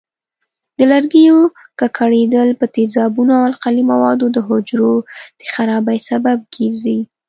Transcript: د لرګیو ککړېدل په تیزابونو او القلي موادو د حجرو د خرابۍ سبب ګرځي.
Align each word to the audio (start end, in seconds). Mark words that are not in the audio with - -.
د 0.77 0.79
لرګیو 0.91 1.37
ککړېدل 1.79 2.49
په 2.59 2.65
تیزابونو 2.75 3.31
او 3.39 3.43
القلي 3.51 3.83
موادو 3.91 4.25
د 4.35 4.37
حجرو 4.47 4.93
د 5.39 5.41
خرابۍ 5.53 5.97
سبب 6.09 6.37
ګرځي. 6.53 6.99